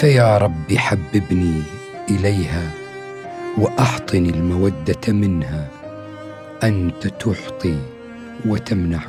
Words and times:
فيا 0.00 0.38
رب 0.38 0.72
حببني 0.76 1.62
إليها 2.10 2.70
واحطني 3.58 4.30
المودة 4.30 5.12
منها 5.12 5.68
أنت 6.62 7.06
تعطي 7.06 7.78
وتمنع 8.46 9.00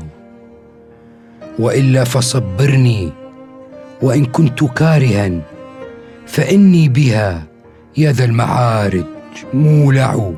وإلا 1.60 2.04
فصبرني 2.04 3.12
وإن 4.02 4.26
كنت 4.26 4.64
كارها 4.64 5.42
فإني 6.28 6.90
بها 6.90 7.44
يا 7.98 8.12
ذا 8.12 8.26
المعارج 8.26 9.06
مولع. 9.54 10.34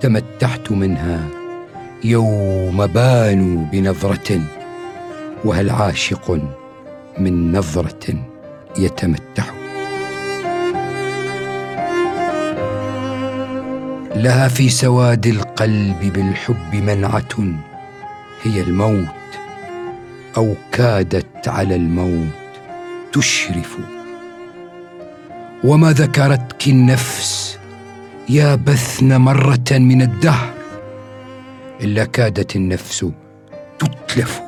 تمتعت 0.00 0.72
منها 0.72 1.28
يوم 2.04 2.86
بانوا 2.86 3.64
بنظرة 3.72 4.40
وهل 5.44 5.70
عاشق 5.70 6.40
من 7.18 7.52
نظرة؟ 7.52 8.29
يتمتع. 8.78 9.44
لها 14.16 14.48
في 14.48 14.68
سواد 14.68 15.26
القلب 15.26 16.12
بالحب 16.14 16.74
منعة 16.74 17.54
هي 18.42 18.60
الموت 18.60 19.06
أو 20.36 20.54
كادت 20.72 21.48
على 21.48 21.76
الموت 21.76 22.28
تشرف. 23.12 23.76
وما 25.64 25.92
ذكرتك 25.92 26.68
النفس 26.68 27.58
يا 28.28 28.54
بثن 28.54 29.16
مرة 29.16 29.70
من 29.70 30.02
الدهر 30.02 30.54
إلا 31.80 32.04
كادت 32.04 32.56
النفس 32.56 33.06
تتلف. 33.78 34.40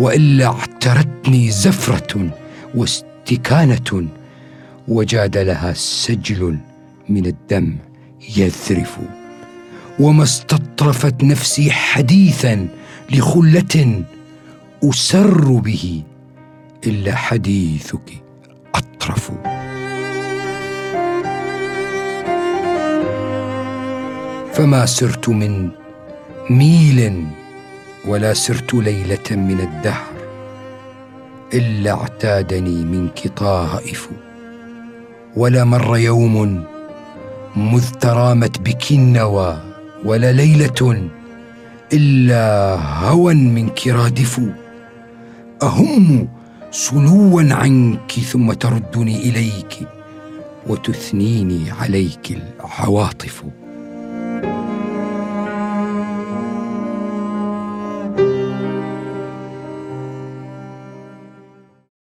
وإلا 0.00 0.46
اعترتني 0.46 1.50
زفرة 1.50 2.30
واستكانة 2.76 4.08
وجاد 4.88 5.38
لها 5.38 5.72
سجل 5.72 6.58
من 7.08 7.26
الدمع 7.26 7.72
يذرف. 8.36 8.98
وما 10.00 10.22
استطرفت 10.22 11.24
نفسي 11.24 11.70
حديثا 11.70 12.68
لخلة 13.10 14.02
أسر 14.84 15.52
به 15.52 16.02
إلا 16.86 17.14
حديثك 17.16 18.22
أطرف. 18.74 19.30
فما 24.52 24.86
سرت 24.86 25.28
من 25.28 25.70
ميل 26.50 27.26
ولا 28.04 28.34
سرت 28.34 28.74
ليلة 28.74 29.30
من 29.30 29.60
الدهر. 29.60 30.15
إلا 31.56 31.92
اعتادني 31.92 32.84
منك 32.84 33.28
طائف 33.36 34.10
ولا 35.36 35.64
مر 35.64 35.96
يوم 35.96 36.64
مذ 37.56 37.90
ترامت 37.90 38.60
بك 38.60 38.92
النوى 38.92 39.58
ولا 40.04 40.32
ليلة 40.32 41.08
إلا 41.92 42.76
هوى 43.08 43.34
منك 43.34 43.88
رادف 43.88 44.40
أهم 45.62 46.28
سلوا 46.70 47.42
عنك 47.54 48.12
ثم 48.12 48.52
تردني 48.52 49.16
إليك 49.16 49.88
وتثنيني 50.66 51.70
عليك 51.70 52.38
العواطف. 52.60 53.44